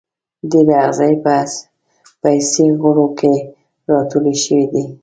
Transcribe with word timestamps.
ډېری 0.49 0.75
آخذې 0.87 1.13
په 2.23 2.27
حسي 2.37 2.65
غړو 2.81 3.07
کې 3.19 3.33
را 3.89 3.99
ټولې 4.09 4.33
شوي 4.43 4.65
دي. 4.73 4.83